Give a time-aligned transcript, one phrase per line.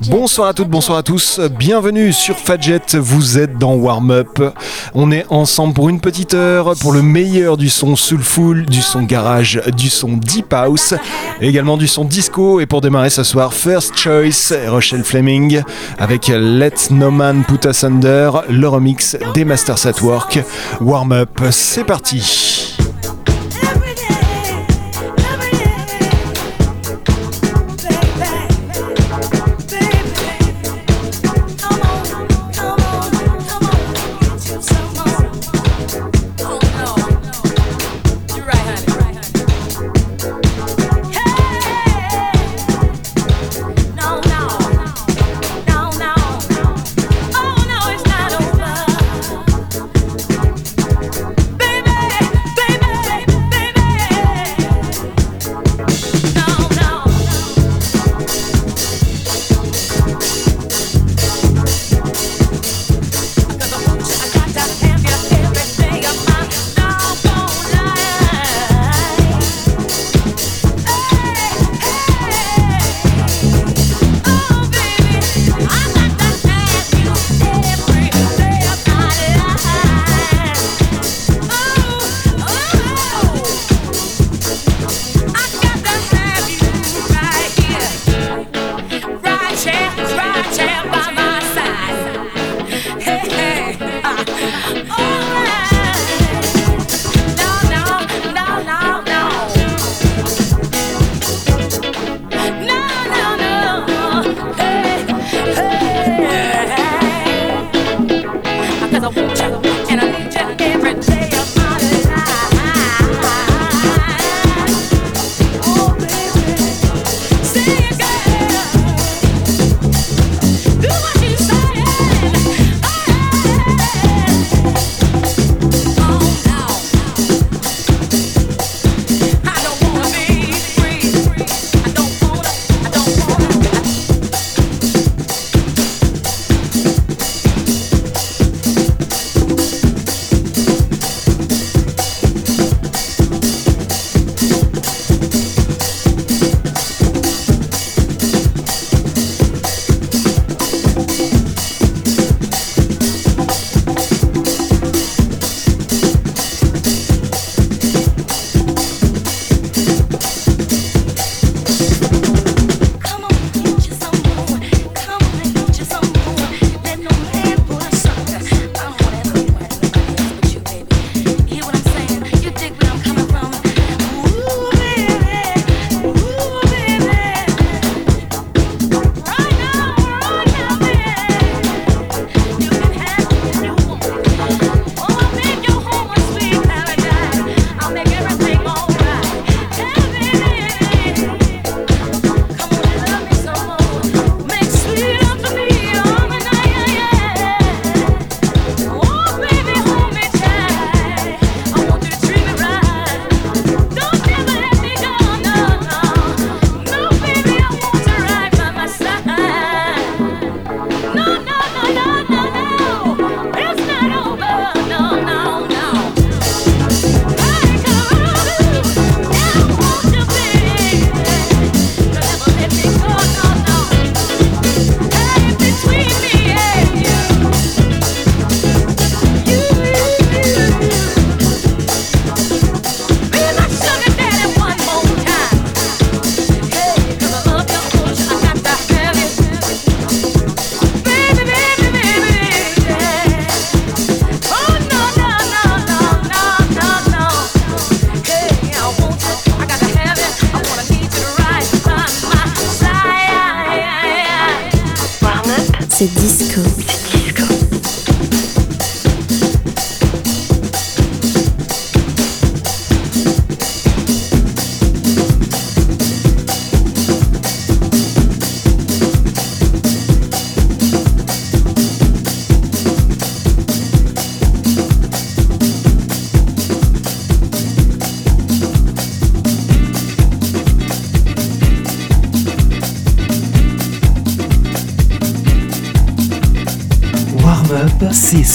[0.00, 1.40] Bonsoir à toutes, bonsoir à tous.
[1.58, 2.80] Bienvenue sur Fadjet.
[2.94, 4.40] Vous êtes dans Warm Up.
[4.94, 9.02] On est ensemble pour une petite heure pour le meilleur du son soulful, du son
[9.02, 10.94] garage, du son deep house,
[11.40, 12.60] également du son disco.
[12.60, 15.62] Et pour démarrer ce soir, First Choice, Rochelle Fleming
[15.98, 20.40] avec Let No Man Put Us Under, le remix des Masters at Work.
[20.80, 22.71] Warm Up, c'est parti.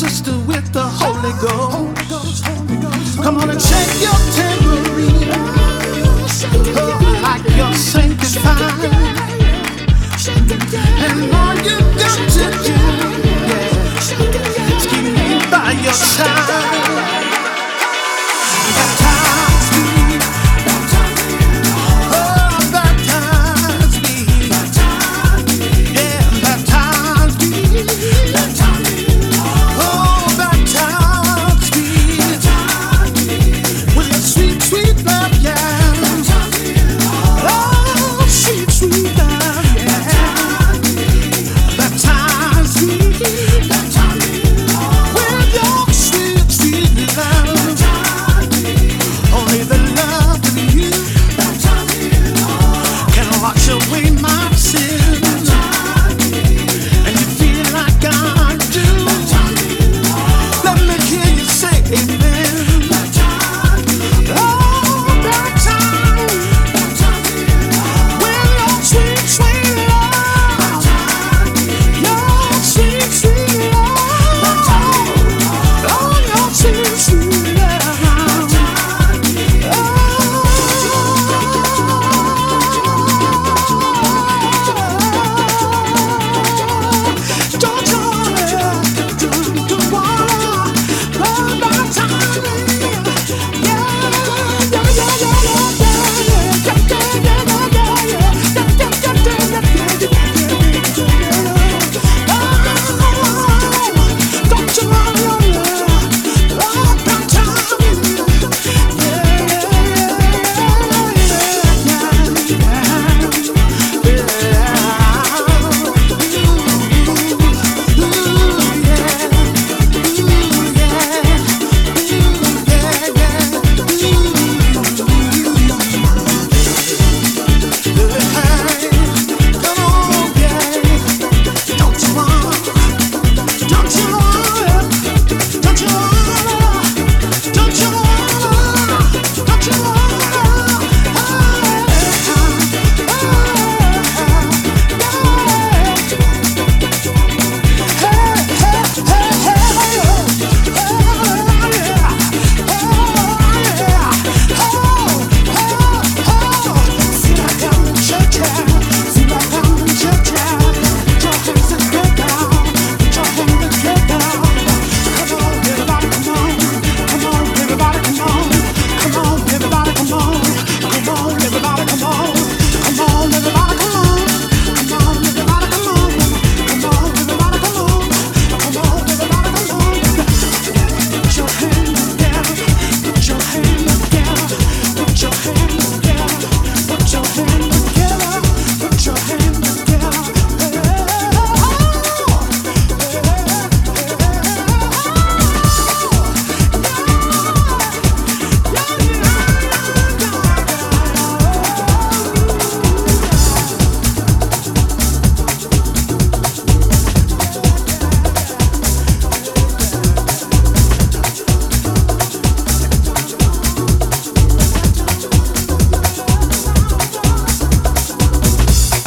[0.00, 0.39] sister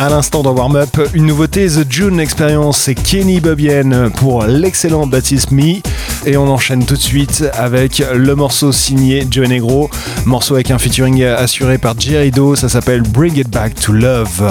[0.03, 1.00] à l'instant dans Warm Up.
[1.13, 5.81] Une nouveauté, The June Experience, c'est Kenny Bobien pour l'excellent Baptiste Me.
[6.25, 9.89] Et on enchaîne tout de suite avec le morceau signé Joe Negro,
[10.25, 14.43] morceau avec un featuring assuré par Jerry Doe, ça s'appelle Bring It Back to Love.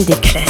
[0.00, 0.49] C'est des.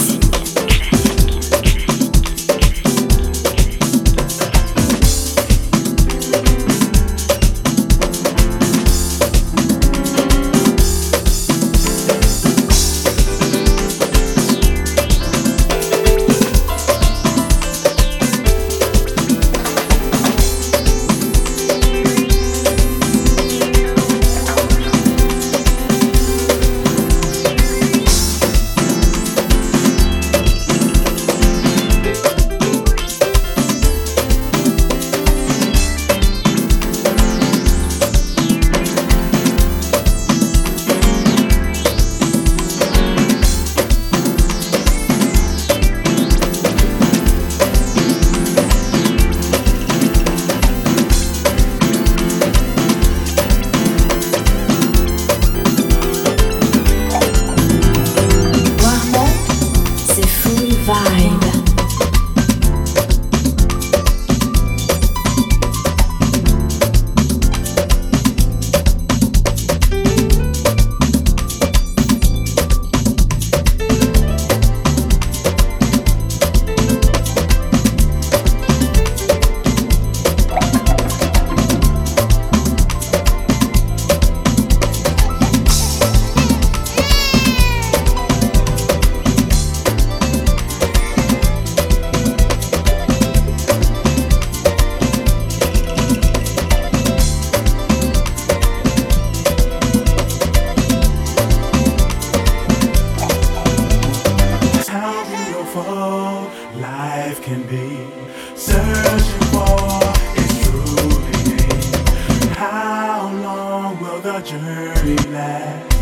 [106.76, 108.06] life can be.
[108.54, 110.00] Searching for
[110.36, 112.48] its true meaning.
[112.54, 115.99] How long will the journey last?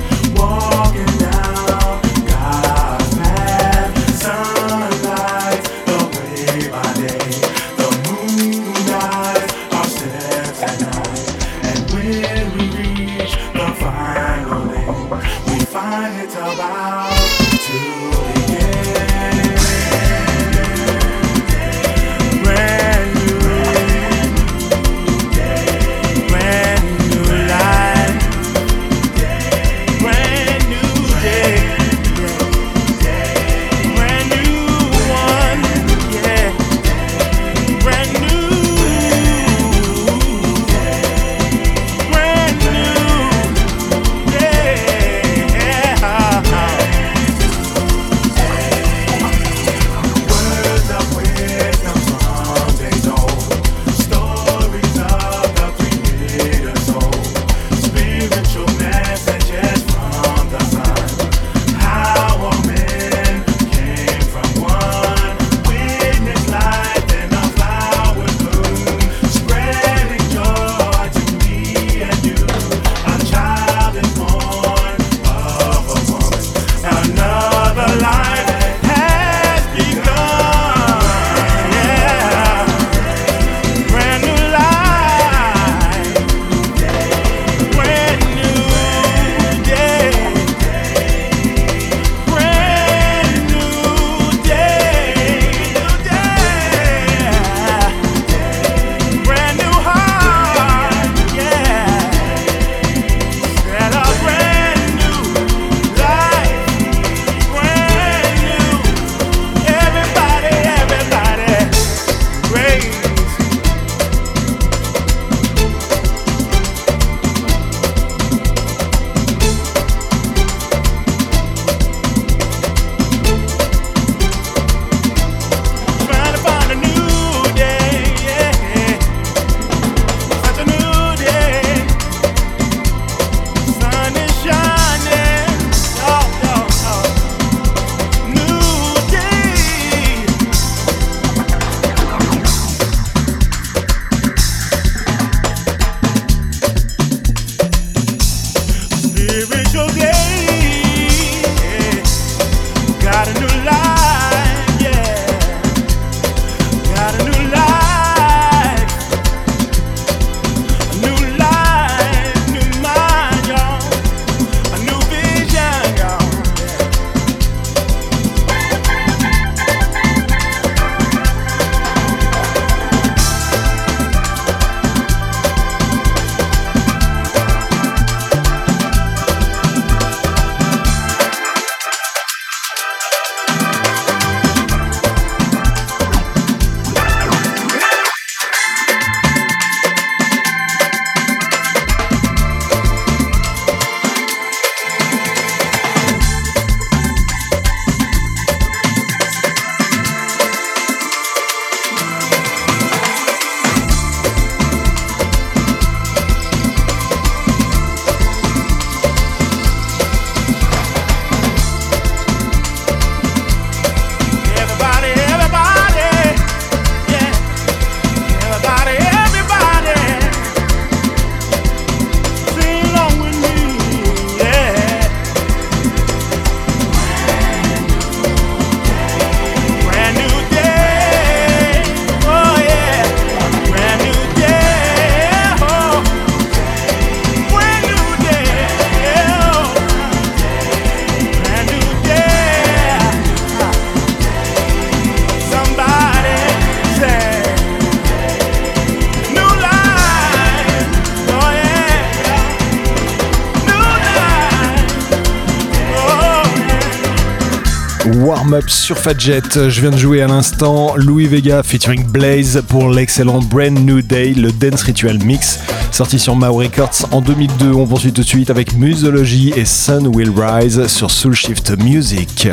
[258.67, 259.43] Sur Fadjet.
[259.55, 264.33] Je viens de jouer à l'instant Louis Vega featuring Blaze pour l'excellent Brand New Day,
[264.35, 265.61] le Dance Ritual Mix,
[265.93, 267.73] sorti sur Mau Records en 2002.
[267.73, 272.49] On poursuit tout de suite avec Musology et Sun Will Rise sur Soul Shift Music.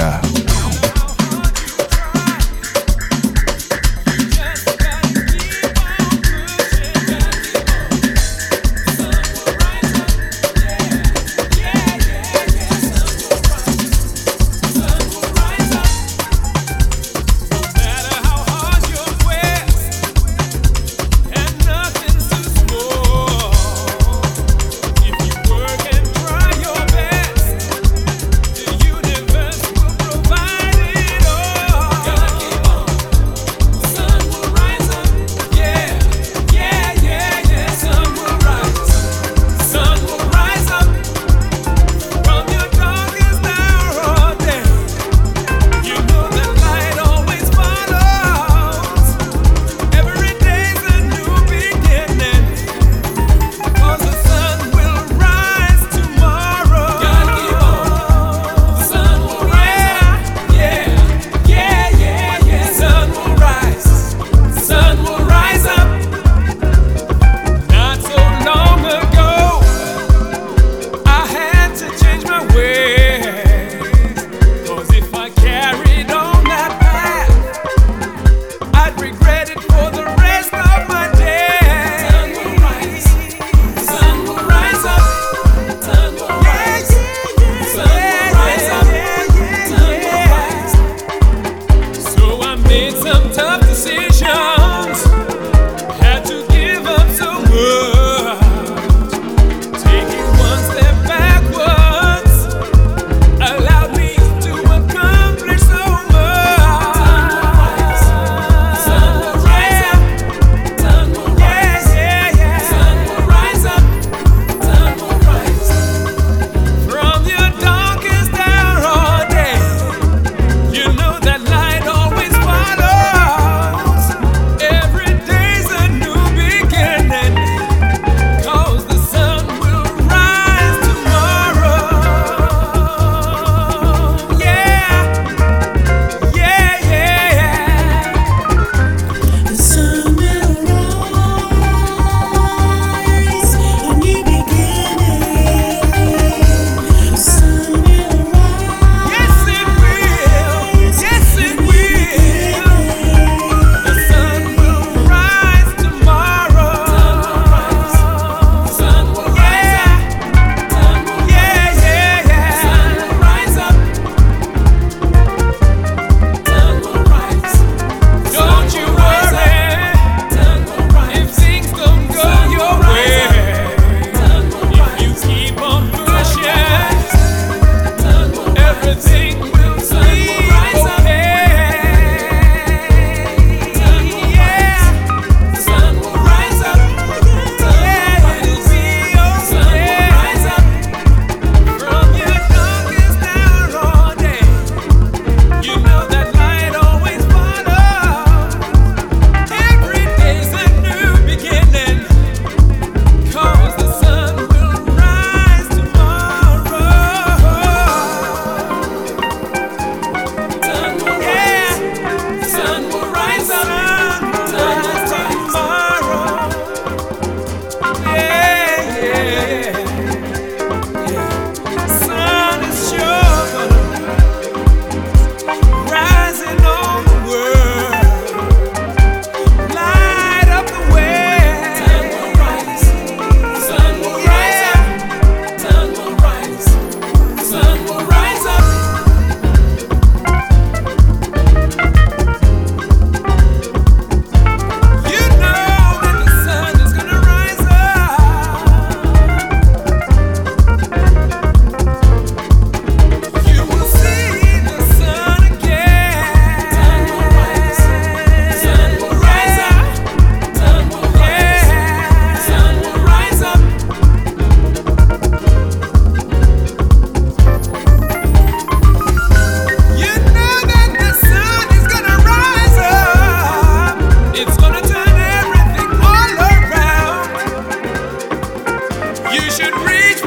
[279.35, 280.24] You should reach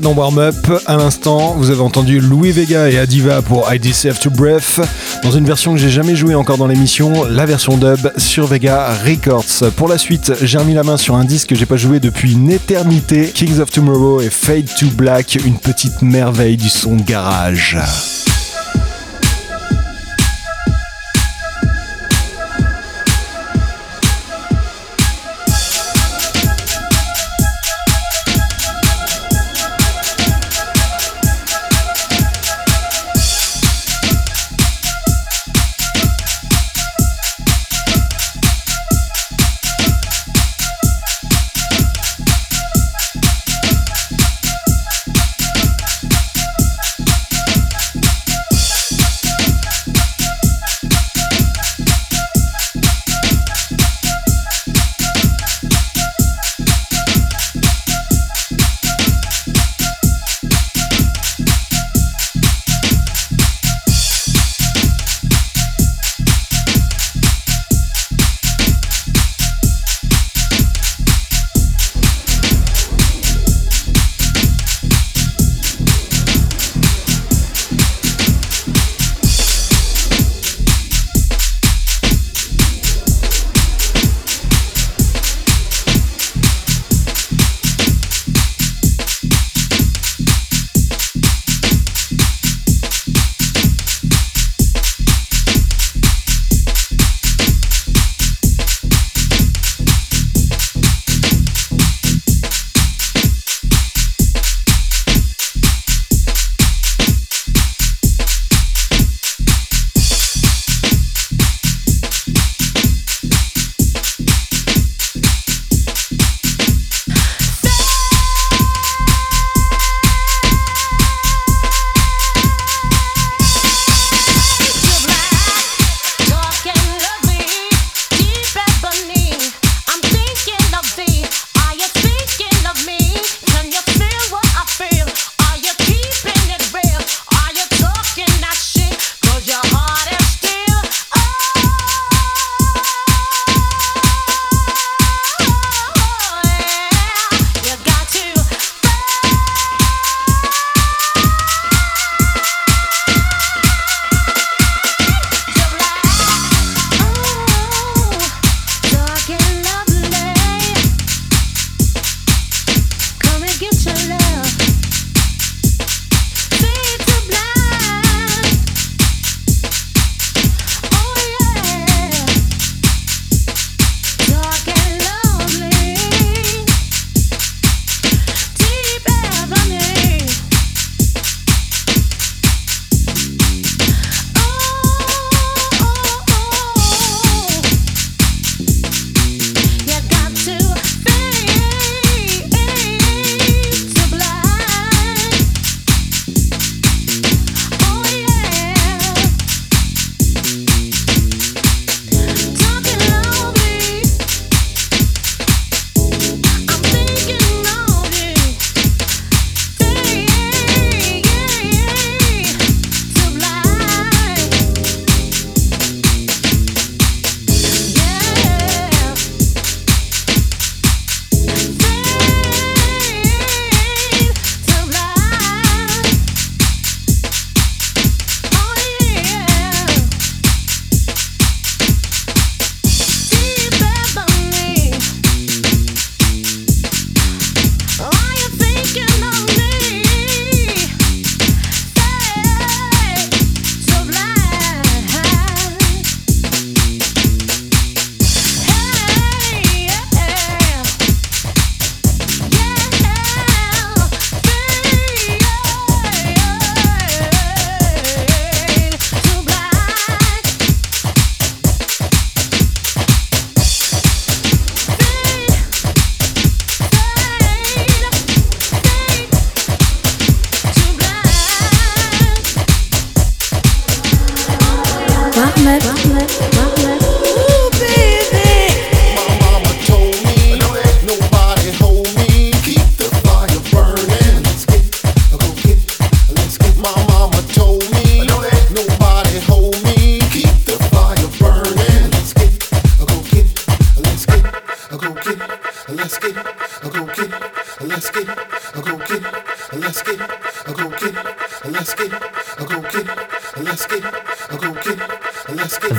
[0.00, 0.54] Dans Warm Up.
[0.86, 4.80] À l'instant, vous avez entendu Louis Vega et Adiva pour I Deserve to Breath
[5.22, 8.94] dans une version que j'ai jamais jouée encore dans l'émission, la version dub sur Vega
[9.04, 9.72] Records.
[9.76, 12.32] Pour la suite, j'ai remis la main sur un disque que j'ai pas joué depuis
[12.32, 17.76] une éternité, Kings of Tomorrow et Fade to Black, une petite merveille du son garage.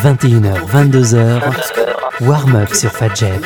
[0.04, 1.41] 21h, 22h,
[2.22, 3.39] warm-up sur Fadjet.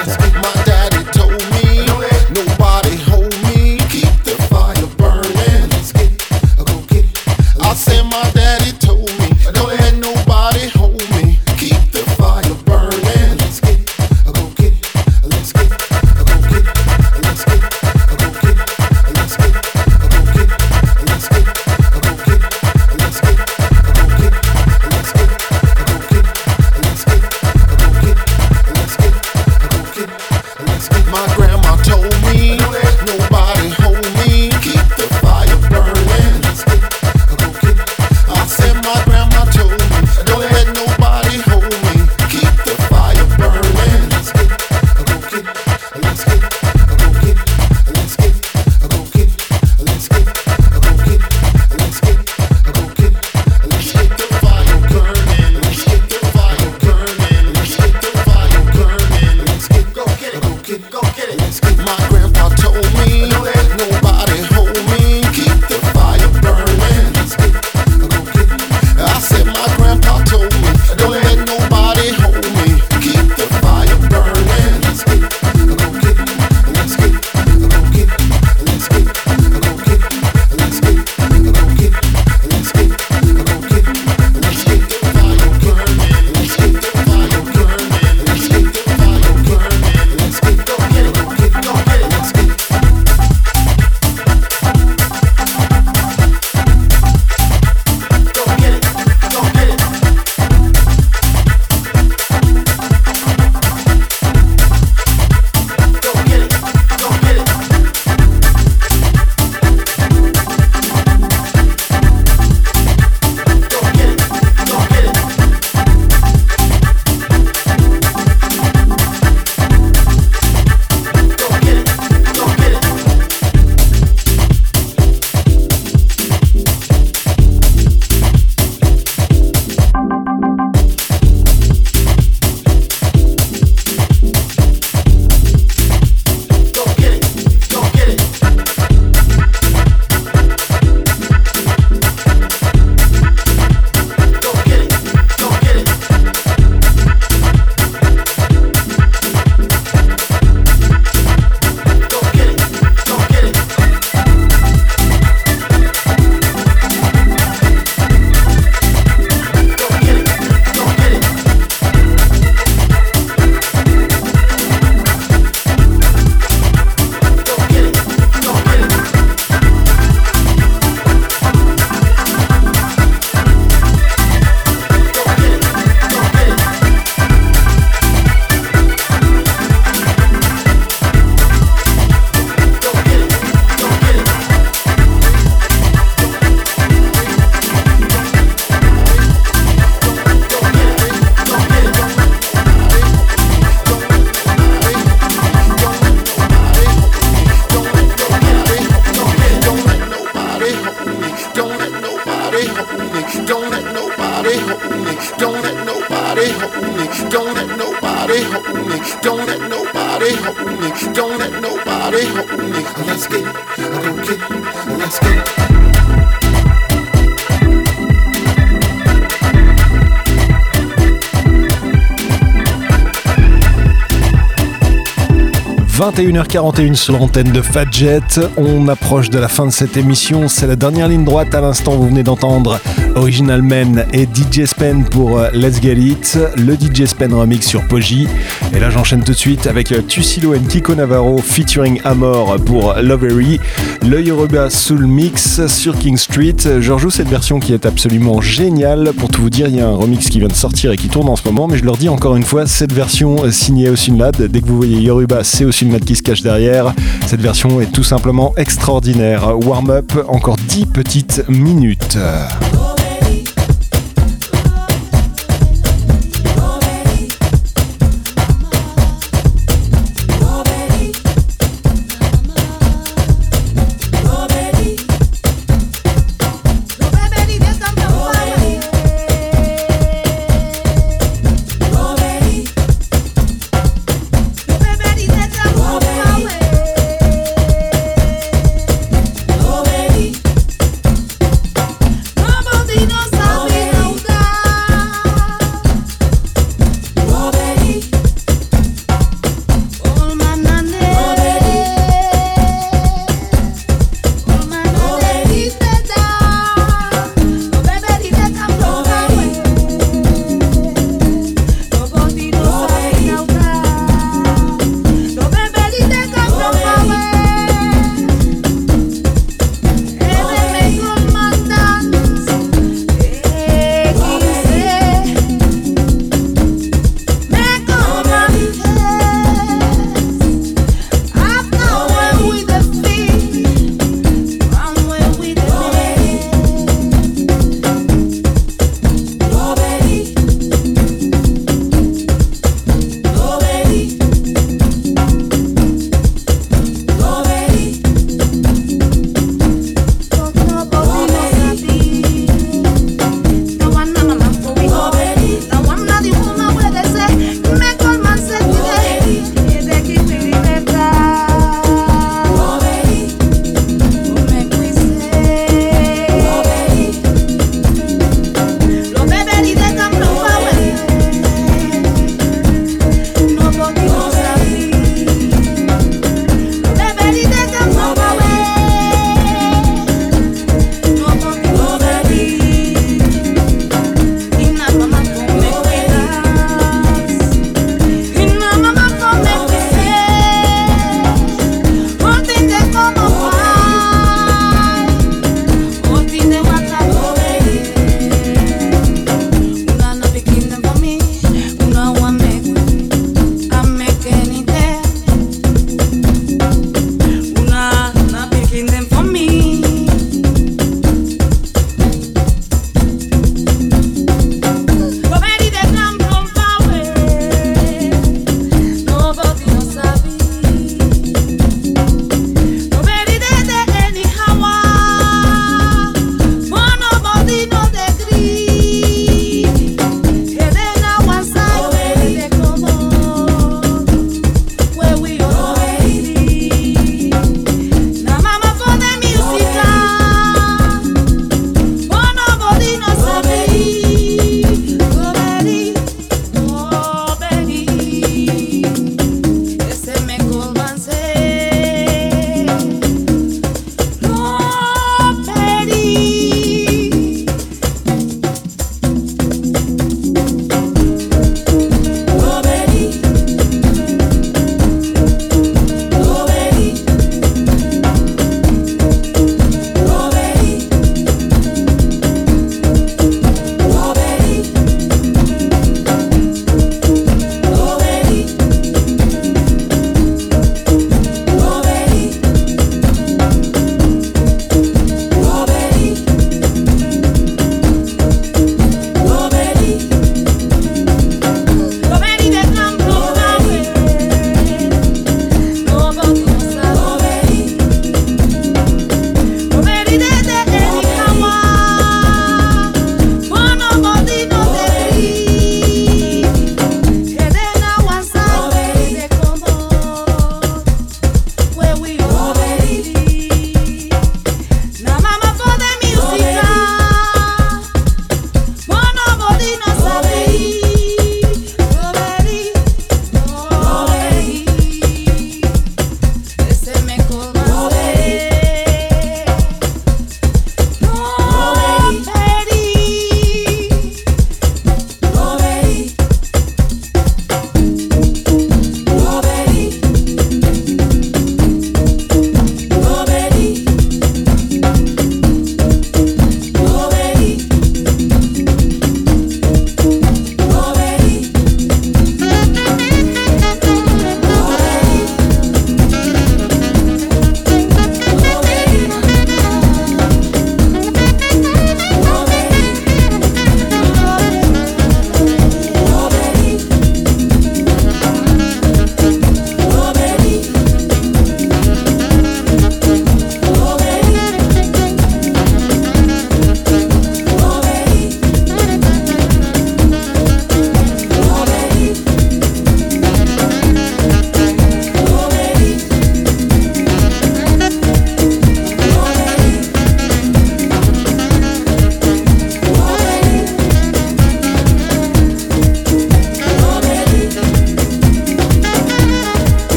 [226.12, 228.22] 21h41 sur l'antenne de Fadjet.
[228.55, 230.47] On approche de la fin de cette émission.
[230.47, 231.53] C'est la dernière ligne droite.
[231.53, 232.80] À l'instant, vous venez d'entendre
[233.16, 237.86] Original Men et DJ Spen pour euh, Let's Get It, le DJ Spen remix sur
[237.88, 238.28] Poji.
[238.74, 242.91] Et là, j'enchaîne tout de suite avec euh, Tucilo and Kiko Navarro featuring Amor pour
[242.91, 243.60] euh, Lovery,
[244.05, 246.55] le Yoruba Soul Mix sur King Street.
[246.80, 249.12] Je rejoue cette version qui est absolument géniale.
[249.18, 251.10] Pour tout vous dire, il y a un remix qui vient de sortir et qui
[251.10, 251.68] tourne en ce moment.
[251.68, 254.41] Mais je leur dis encore une fois, cette version signée Osunlad.
[254.41, 256.93] Dès que vous voyez Yoruba, c'est Osunlad qui se cache derrière.
[257.26, 259.58] Cette version est tout simplement extraordinaire.
[259.58, 262.18] Warm up, encore 10 petites minutes.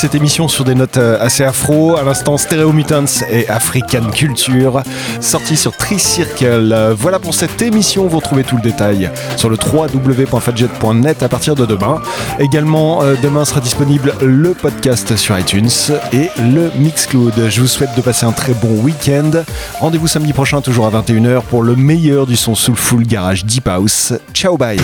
[0.00, 1.94] Cette émission sur des notes euh, assez afro.
[1.98, 4.82] À l'instant, Stereo Mutants et African Culture,
[5.20, 6.94] sorti sur Tricircle.
[6.96, 8.06] Voilà pour cette émission.
[8.06, 12.00] Vous retrouvez tout le détail sur le www.fadjet.net à partir de demain.
[12.38, 15.68] Également, euh, demain sera disponible le podcast sur iTunes
[16.14, 17.34] et le Mixcloud.
[17.50, 19.30] Je vous souhaite de passer un très bon week-end.
[19.80, 24.14] Rendez-vous samedi prochain, toujours à 21h, pour le meilleur du son Soulful Garage Deep House.
[24.32, 24.80] Ciao, bye.